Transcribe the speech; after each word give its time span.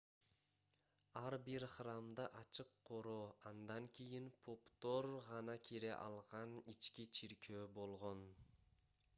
ар 1.19 1.35
бир 1.49 1.65
храмда 1.73 2.25
ачык 2.39 2.71
короо 2.89 3.27
андан 3.51 3.89
кийин 3.99 4.31
поптор 4.49 5.11
гана 5.29 5.59
кире 5.69 5.93
алган 6.09 6.59
ички 6.75 7.07
чиркөө 7.19 7.65
болгон 7.81 8.27